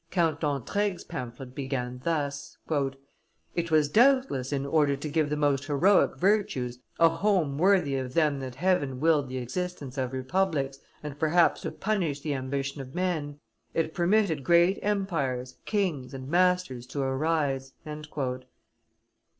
[0.09, 2.57] _Count d'Entraigues' pamphlet began thus:
[3.55, 8.15] "It was doubtless in order to give the most heroic virtues a home worthy of
[8.15, 12.95] them that heaven willed the existence of republics, and, perhaps to punish the ambition of
[12.95, 13.39] men,
[13.75, 17.73] it permitted great empires, kings, and masters to arise."